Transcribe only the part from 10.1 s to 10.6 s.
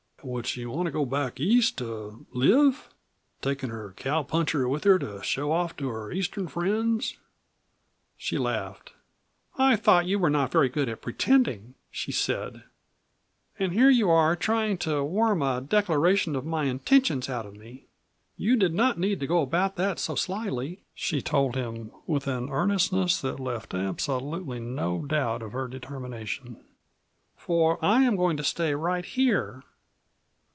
were not